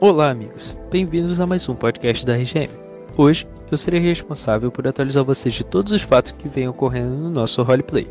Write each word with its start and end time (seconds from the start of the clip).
Olá, 0.00 0.30
amigos. 0.30 0.76
Bem-vindos 0.92 1.40
a 1.40 1.46
mais 1.46 1.68
um 1.68 1.74
podcast 1.74 2.24
da 2.24 2.36
RGM. 2.36 2.70
Hoje 3.16 3.48
eu 3.68 3.76
serei 3.76 3.98
responsável 3.98 4.70
por 4.70 4.86
atualizar 4.86 5.24
vocês 5.24 5.52
de 5.52 5.64
todos 5.64 5.92
os 5.92 6.02
fatos 6.02 6.30
que 6.30 6.48
vêm 6.48 6.68
ocorrendo 6.68 7.16
no 7.16 7.28
nosso 7.28 7.60
roleplay. 7.64 8.06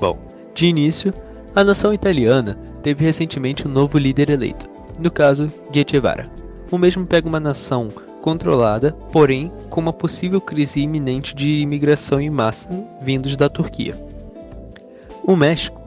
Bom, 0.00 0.16
de 0.54 0.66
início, 0.66 1.12
a 1.52 1.64
nação 1.64 1.92
italiana 1.92 2.56
teve 2.80 3.04
recentemente 3.04 3.66
um 3.66 3.70
novo 3.72 3.98
líder 3.98 4.30
eleito, 4.30 4.68
no 5.00 5.10
caso, 5.10 5.52
Guevara. 5.72 6.30
O 6.70 6.78
mesmo 6.78 7.04
pega 7.04 7.28
uma 7.28 7.40
nação 7.40 7.88
controlada, 8.22 8.92
porém 9.12 9.50
com 9.68 9.80
uma 9.80 9.92
possível 9.92 10.40
crise 10.40 10.78
iminente 10.78 11.34
de 11.34 11.60
imigração 11.60 12.20
em 12.20 12.30
massa 12.30 12.68
vindos 13.02 13.36
da 13.36 13.48
Turquia. 13.48 14.00
O 15.24 15.34
México, 15.34 15.80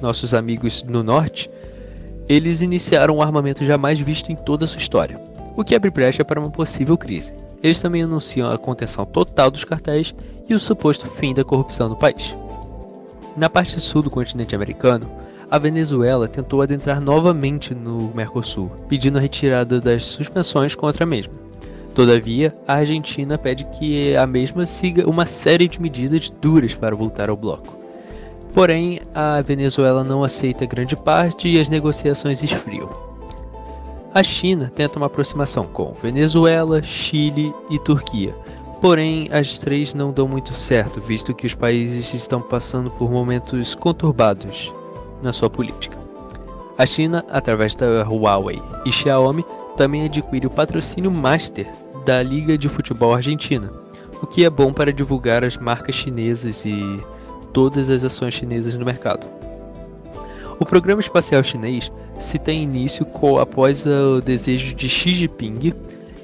nossos 0.00 0.34
amigos 0.34 0.82
no 0.82 1.04
norte, 1.04 1.48
eles 2.28 2.62
iniciaram 2.62 3.16
um 3.16 3.22
armamento 3.22 3.64
jamais 3.64 4.00
visto 4.00 4.30
em 4.30 4.36
toda 4.36 4.64
a 4.64 4.68
sua 4.68 4.80
história, 4.80 5.20
o 5.56 5.64
que 5.64 5.74
abre 5.74 5.90
brecha 5.90 6.24
para 6.24 6.40
uma 6.40 6.50
possível 6.50 6.96
crise. 6.96 7.32
Eles 7.62 7.80
também 7.80 8.02
anunciam 8.02 8.50
a 8.50 8.58
contenção 8.58 9.04
total 9.04 9.50
dos 9.50 9.64
cartéis 9.64 10.14
e 10.48 10.54
o 10.54 10.58
suposto 10.58 11.06
fim 11.06 11.32
da 11.34 11.44
corrupção 11.44 11.88
no 11.88 11.96
país. 11.96 12.34
Na 13.36 13.48
parte 13.48 13.80
sul 13.80 14.02
do 14.02 14.10
continente 14.10 14.54
americano, 14.54 15.10
a 15.50 15.58
Venezuela 15.58 16.28
tentou 16.28 16.62
adentrar 16.62 17.00
novamente 17.00 17.74
no 17.74 18.12
Mercosul, 18.14 18.70
pedindo 18.88 19.18
a 19.18 19.20
retirada 19.20 19.80
das 19.80 20.06
suspensões 20.06 20.74
contra 20.74 21.04
a 21.04 21.06
mesma. 21.06 21.34
Todavia, 21.94 22.54
a 22.66 22.76
Argentina 22.76 23.36
pede 23.36 23.64
que 23.64 24.16
a 24.16 24.26
mesma 24.26 24.64
siga 24.64 25.08
uma 25.08 25.26
série 25.26 25.68
de 25.68 25.80
medidas 25.80 26.30
duras 26.30 26.74
para 26.74 26.96
voltar 26.96 27.28
ao 27.28 27.36
bloco. 27.36 27.81
Porém, 28.54 29.00
a 29.14 29.40
Venezuela 29.40 30.04
não 30.04 30.22
aceita 30.22 30.66
grande 30.66 30.94
parte 30.94 31.48
e 31.48 31.58
as 31.58 31.68
negociações 31.68 32.42
esfriam. 32.42 32.90
A 34.14 34.22
China 34.22 34.70
tenta 34.74 34.98
uma 34.98 35.06
aproximação 35.06 35.64
com 35.64 35.94
Venezuela, 35.94 36.82
Chile 36.82 37.54
e 37.70 37.78
Turquia, 37.78 38.34
porém 38.78 39.28
as 39.32 39.56
três 39.56 39.94
não 39.94 40.12
dão 40.12 40.28
muito 40.28 40.52
certo, 40.52 41.00
visto 41.00 41.34
que 41.34 41.46
os 41.46 41.54
países 41.54 42.12
estão 42.12 42.40
passando 42.40 42.90
por 42.90 43.10
momentos 43.10 43.74
conturbados 43.74 44.70
na 45.22 45.32
sua 45.32 45.48
política. 45.48 45.96
A 46.76 46.84
China, 46.84 47.24
através 47.30 47.74
da 47.74 48.02
Huawei 48.02 48.60
e 48.84 48.92
Xiaomi, 48.92 49.46
também 49.78 50.04
adquire 50.04 50.46
o 50.46 50.50
patrocínio 50.50 51.10
Master 51.10 51.66
da 52.04 52.22
Liga 52.22 52.58
de 52.58 52.68
Futebol 52.68 53.14
Argentina, 53.14 53.70
o 54.22 54.26
que 54.26 54.44
é 54.44 54.50
bom 54.50 54.72
para 54.72 54.92
divulgar 54.92 55.42
as 55.42 55.56
marcas 55.56 55.94
chinesas 55.94 56.66
e 56.66 57.00
todas 57.52 57.90
as 57.90 58.04
ações 58.04 58.34
chinesas 58.34 58.74
no 58.74 58.84
mercado. 58.84 59.26
O 60.58 60.64
programa 60.64 61.00
espacial 61.00 61.42
chinês 61.42 61.90
se 62.20 62.38
tem 62.38 62.62
início 62.62 63.06
após 63.40 63.84
o 63.84 64.20
desejo 64.20 64.74
de 64.74 64.88
Xi 64.88 65.12
Jinping 65.12 65.74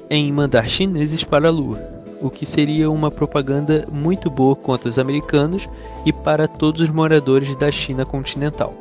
em 0.09 0.33
mandar 0.33 0.69
chineses 0.69 1.25
para 1.25 1.49
a 1.49 1.51
Lua, 1.51 1.79
o 2.21 2.31
que 2.31 2.47
seria 2.47 2.91
uma 2.91 3.11
propaganda 3.11 3.87
muito 3.91 4.31
boa 4.31 4.55
contra 4.55 4.89
os 4.89 4.99
americanos 4.99 5.69
e 6.07 6.13
para 6.13 6.49
todos 6.49 6.81
os 6.81 6.91
moradores 6.91 7.55
da 7.57 7.71
China 7.71 8.07
continental. 8.07 8.75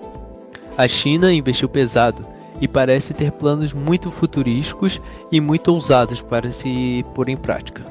A 0.78 0.88
China 0.88 1.34
investiu 1.34 1.68
pesado 1.68 2.24
e 2.62 2.68
parece 2.68 3.14
ter 3.14 3.32
planos 3.32 3.74
muito 3.74 4.12
futurísticos 4.12 5.02
e 5.32 5.42
muito 5.42 5.72
ousados 5.72 6.22
para 6.22 6.52
se 6.52 7.04
pôr 7.14 7.30
em 7.30 7.38
prática. 7.38 7.84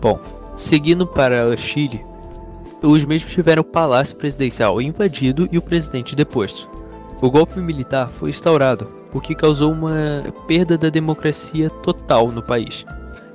Bom, 0.00 0.18
seguindo 0.54 1.06
para 1.06 1.48
o 1.48 1.56
Chile, 1.56 2.04
os 2.90 3.04
mesmos 3.04 3.32
tiveram 3.32 3.62
o 3.62 3.64
palácio 3.64 4.16
presidencial 4.16 4.80
invadido 4.80 5.48
e 5.50 5.58
o 5.58 5.62
presidente 5.62 6.14
deposto. 6.14 6.68
O 7.20 7.30
golpe 7.30 7.58
militar 7.60 8.08
foi 8.08 8.30
instaurado, 8.30 8.88
o 9.12 9.20
que 9.20 9.34
causou 9.34 9.72
uma 9.72 10.24
perda 10.46 10.76
da 10.76 10.90
democracia 10.90 11.70
total 11.70 12.28
no 12.28 12.42
país. 12.42 12.84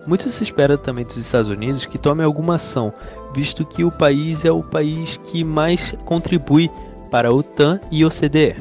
Muito 0.05 0.29
se 0.29 0.44
espera 0.44 0.77
também 0.77 1.05
dos 1.05 1.17
Estados 1.17 1.49
Unidos 1.49 1.85
que 1.85 1.97
tome 1.97 2.23
alguma 2.23 2.55
ação, 2.55 2.94
visto 3.33 3.66
que 3.66 3.83
o 3.83 3.91
país 3.91 4.45
é 4.45 4.51
o 4.51 4.63
país 4.63 5.17
que 5.17 5.44
mais 5.44 5.94
contribui 6.06 6.69
para 7.09 7.29
a 7.29 7.34
OTAN 7.34 7.79
e 7.91 8.06
OCDE. 8.06 8.56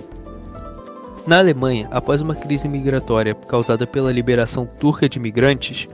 Na 1.27 1.39
Alemanha, 1.39 1.87
após 1.91 2.23
uma 2.23 2.35
crise 2.35 2.67
migratória 2.67 3.35
causada 3.35 3.87
pela 3.87 4.13
liberação 4.13 4.67
turca 4.67 5.09
de 5.09 5.19
imigrantes, 5.19 5.89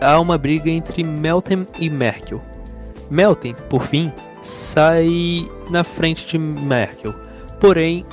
há 0.00 0.20
uma 0.20 0.36
briga 0.36 0.68
entre 0.68 1.02
Meltem 1.04 1.66
e 1.78 1.88
Merkel, 1.88 2.42
Melten, 3.10 3.54
por 3.68 3.82
fim, 3.82 4.12
sai 4.42 5.48
na 5.70 5.82
frente 5.82 6.26
de 6.26 6.38
Merkel. 6.38 7.14
Porém, 7.60 8.04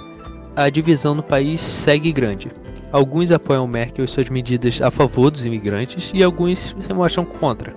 a 0.56 0.70
divisão 0.70 1.14
no 1.14 1.24
país 1.24 1.60
segue 1.60 2.12
grande. 2.12 2.52
Alguns 2.92 3.32
apoiam 3.32 3.68
Merkel 3.68 4.06
e 4.06 4.08
suas 4.08 4.30
medidas 4.30 4.82
a 4.82 4.90
favor 4.90 5.30
dos 5.30 5.46
imigrantes 5.46 6.12
e 6.14 6.24
alguns 6.24 6.76
se 6.80 6.94
mostram 6.94 7.26
contra. 7.26 7.74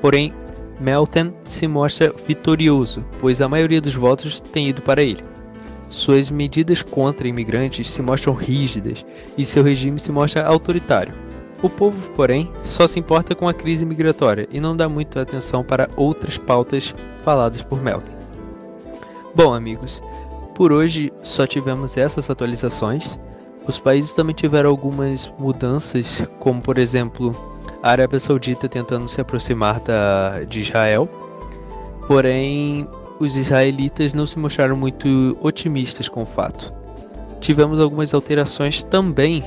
Porém, 0.00 0.32
Melten 0.78 1.32
se 1.44 1.66
mostra 1.66 2.12
vitorioso, 2.26 3.04
pois 3.20 3.40
a 3.40 3.48
maioria 3.48 3.80
dos 3.80 3.94
votos 3.94 4.40
tem 4.40 4.68
ido 4.68 4.82
para 4.82 5.02
ele. 5.02 5.22
Suas 5.88 6.30
medidas 6.30 6.82
contra 6.82 7.28
imigrantes 7.28 7.90
se 7.90 8.02
mostram 8.02 8.34
rígidas 8.34 9.04
e 9.38 9.44
seu 9.44 9.62
regime 9.62 9.98
se 9.98 10.10
mostra 10.10 10.44
autoritário. 10.44 11.14
O 11.62 11.70
povo, 11.70 12.10
porém, 12.10 12.50
só 12.64 12.88
se 12.88 12.98
importa 12.98 13.36
com 13.36 13.48
a 13.48 13.54
crise 13.54 13.86
migratória 13.86 14.48
e 14.50 14.60
não 14.60 14.76
dá 14.76 14.88
muita 14.88 15.22
atenção 15.22 15.62
para 15.62 15.88
outras 15.96 16.36
pautas 16.36 16.92
faladas 17.22 17.62
por 17.62 17.80
Melton. 17.80 18.12
Bom, 19.32 19.54
amigos, 19.54 20.02
por 20.56 20.72
hoje 20.72 21.12
só 21.22 21.46
tivemos 21.46 21.96
essas 21.96 22.28
atualizações. 22.28 23.18
Os 23.66 23.78
países 23.78 24.12
também 24.12 24.34
tiveram 24.34 24.70
algumas 24.70 25.32
mudanças, 25.38 26.26
como 26.40 26.60
por 26.60 26.78
exemplo 26.78 27.32
a 27.80 27.90
Arábia 27.92 28.18
Saudita 28.18 28.68
tentando 28.68 29.08
se 29.08 29.20
aproximar 29.20 29.78
da, 29.80 30.42
de 30.42 30.60
Israel. 30.60 31.08
Porém, 32.08 32.88
os 33.20 33.36
israelitas 33.36 34.12
não 34.12 34.26
se 34.26 34.36
mostraram 34.36 34.74
muito 34.74 35.38
otimistas 35.40 36.08
com 36.08 36.22
o 36.22 36.26
fato. 36.26 36.74
Tivemos 37.40 37.78
algumas 37.78 38.12
alterações 38.12 38.82
também 38.82 39.44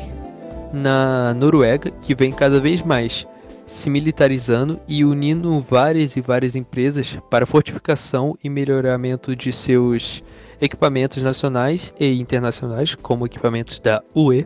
na 0.76 1.34
Noruega, 1.34 1.90
que 1.90 2.14
vem 2.14 2.32
cada 2.32 2.60
vez 2.60 2.84
mais 2.84 3.26
se 3.66 3.90
militarizando 3.90 4.80
e 4.88 5.04
unindo 5.04 5.60
várias 5.62 6.16
e 6.16 6.22
várias 6.22 6.56
empresas 6.56 7.18
para 7.32 7.48
fortificação 7.48 8.38
e 8.44 8.50
melhoramento 8.50 9.36
de 9.36 9.52
seus 9.52 10.24
equipamentos 10.62 11.24
nacionais 11.24 11.94
e 12.00 12.20
internacionais, 12.20 12.94
como 12.94 13.26
equipamentos 13.26 13.80
da 13.80 14.04
UE. 14.14 14.46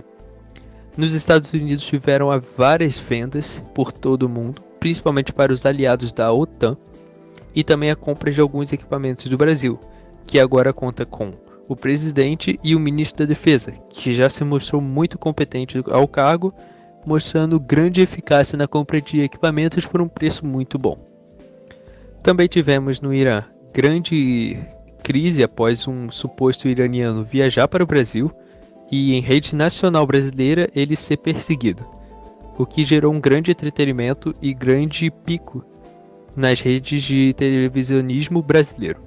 Nos 0.96 1.14
Estados 1.14 1.52
Unidos 1.52 1.86
tiveram 1.86 2.30
várias 2.58 2.98
vendas 2.98 3.62
por 3.74 3.92
todo 3.92 4.24
o 4.24 4.30
mundo, 4.30 4.62
principalmente 4.80 5.34
para 5.34 5.52
os 5.52 5.66
aliados 5.66 6.12
da 6.12 6.32
OTAN, 6.32 6.78
e 7.54 7.64
também 7.64 7.92
a 7.92 7.96
compra 7.96 8.32
de 8.32 8.40
alguns 8.40 8.72
equipamentos 8.72 9.28
do 9.28 9.38
Brasil, 9.38 9.80
que 10.26 10.40
agora 10.40 10.72
conta 10.72 11.06
com 11.06 11.34
o 11.70 11.76
presidente 11.76 12.60
e 12.64 12.76
o 12.76 12.80
ministro 12.80 13.20
da 13.20 13.30
Defesa, 13.30 13.72
que 13.90 14.12
já 14.12 14.28
se 14.28 14.44
mostrou 14.44 14.82
muito 14.82 15.20
competente 15.20 15.82
ao 15.92 16.08
cargo, 16.08 16.52
mostrando 17.06 17.60
grande 17.60 18.02
eficácia 18.02 18.58
na 18.58 18.68
compra 18.68 19.00
de 19.00 19.22
equipamentos 19.22 19.86
por 19.86 20.02
um 20.02 20.08
preço 20.08 20.46
muito 20.46 20.80
bom. 20.80 20.98
Também 22.24 22.48
tivemos 22.48 23.00
no 23.00 23.14
Irã 23.14 23.44
grande 23.72 24.58
crise 25.04 25.44
após 25.44 25.88
um 25.88 26.12
suposto 26.12 26.68
iraniano 26.68 27.24
viajar 27.24 27.68
para 27.68 27.84
o 27.84 27.88
Brasil 27.88 28.32
e 28.92 29.16
em 29.16 29.22
rede 29.22 29.56
nacional 29.56 30.06
brasileira 30.08 30.70
ele 30.76 30.96
ser 30.96 31.18
perseguido, 31.18 31.86
o 32.58 32.66
que 32.66 32.84
gerou 32.84 33.14
um 33.14 33.22
grande 33.22 33.52
entretenimento 33.52 34.34
e 34.42 34.56
grande 34.56 35.12
pico 35.12 35.64
nas 36.36 36.62
redes 36.62 37.04
de 37.04 37.32
televisionismo 37.34 38.42
brasileiro. 38.42 39.02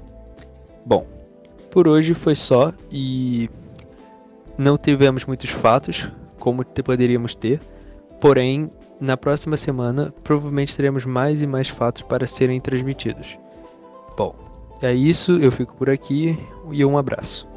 Bom, 0.87 1.07
por 1.73 1.89
hoje 1.89 2.13
foi 2.13 2.35
só 2.35 2.73
e 2.91 3.49
não 4.59 4.77
tivemos 4.77 5.25
muitos 5.25 5.49
fatos 5.49 6.09
como 6.39 6.63
poderíamos 6.83 7.35
ter. 7.35 7.59
Porém, 8.21 8.71
na 9.01 9.17
próxima 9.17 9.57
semana 9.57 10.15
provavelmente 10.23 10.77
teremos 10.77 11.07
mais 11.07 11.41
e 11.41 11.47
mais 11.47 11.69
fatos 11.69 12.03
para 12.03 12.27
serem 12.27 12.61
transmitidos. 12.61 13.39
Bom, 14.17 14.35
é 14.83 14.93
isso, 14.93 15.33
eu 15.33 15.51
fico 15.51 15.75
por 15.75 15.89
aqui 15.89 16.39
e 16.71 16.85
um 16.85 16.99
abraço. 16.99 17.52